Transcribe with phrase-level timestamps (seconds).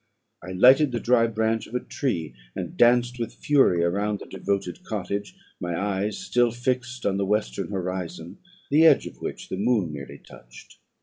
[0.41, 4.83] I lighted the dry branch of a tree, and danced with fury around the devoted
[4.83, 8.39] cottage, my eyes still fixed on the western horizon,
[8.71, 10.79] the edge of which the moon nearly touched.